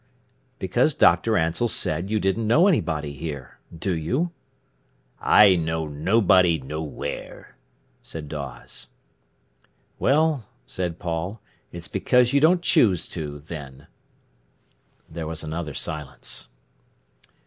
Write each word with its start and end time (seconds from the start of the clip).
"Because 0.57 0.95
Dr. 0.95 1.37
Ansell 1.37 1.67
said 1.67 2.09
you 2.09 2.19
didn't 2.19 2.47
know 2.47 2.65
anybody 2.65 3.13
here. 3.13 3.59
Do 3.71 3.95
you?" 3.95 4.31
"I 5.21 5.55
know 5.55 5.85
nobody 5.87 6.57
nowhere," 6.57 7.55
said 8.01 8.27
Dawes. 8.27 8.87
"Well," 9.99 10.47
said 10.65 10.97
Paul, 10.97 11.39
"it's 11.71 11.87
because 11.87 12.33
you 12.33 12.39
don't 12.39 12.63
choose 12.63 13.07
to, 13.09 13.41
then." 13.41 13.85
There 15.07 15.27
was 15.27 15.43
another 15.43 15.75
silence. 15.75 16.47